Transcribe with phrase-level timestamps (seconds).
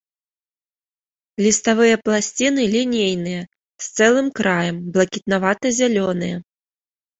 [1.45, 3.41] Ліставыя пласціны лінейныя,
[3.85, 6.35] з цэлым краем, блакітнавата-зялёныя.